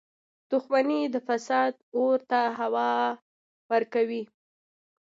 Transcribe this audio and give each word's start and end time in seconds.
•دښمني 0.51 1.01
د 1.13 1.15
فساد 1.27 1.73
اور 1.97 2.19
ته 2.29 2.41
هوا 2.59 2.91
ورکوي. 3.71 4.23